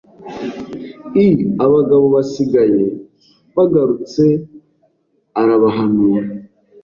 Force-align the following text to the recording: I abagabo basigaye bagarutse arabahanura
I 1.23 1.27
abagabo 1.65 2.05
basigaye 2.15 2.85
bagarutse 3.55 4.23
arabahanura 5.41 6.27